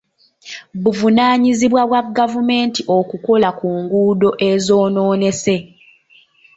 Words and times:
Buvunaanyizibwa 0.81 1.81
bwa 1.89 2.01
gavumenti 2.17 2.81
okukola 2.97 3.49
ku 3.57 3.67
nguudo 3.79 4.29
ezonoonese. 4.49 5.57